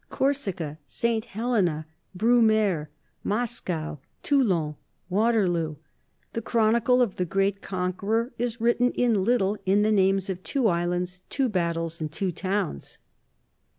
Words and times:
"Corsica," 0.09 0.79
"St. 0.87 1.25
Helena," 1.25 1.85
"Brumaire," 2.17 2.89
"Moscow," 3.23 3.99
"Toulon," 4.23 4.73
"Waterloo." 5.11 5.75
The 6.33 6.41
chronicle 6.41 7.03
of 7.03 7.17
the 7.17 7.25
great 7.25 7.61
conqueror 7.61 8.33
is 8.39 8.59
written 8.59 8.89
in 8.93 9.23
little 9.23 9.59
in 9.63 9.83
the 9.83 9.91
names 9.91 10.27
of 10.27 10.41
two 10.41 10.67
islands, 10.67 11.21
two 11.29 11.49
battles, 11.49 12.01
and 12.01 12.11
two 12.11 12.31
towns. 12.31 12.97